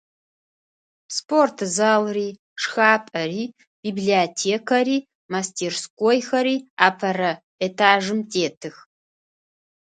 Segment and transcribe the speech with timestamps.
[1.17, 2.29] Спортзалри,
[2.61, 3.43] шхапӏэри,
[3.83, 4.97] библиотекэри,
[5.31, 6.55] мастерскойхэри
[6.87, 7.31] апэрэ
[7.65, 8.75] этажым тетых.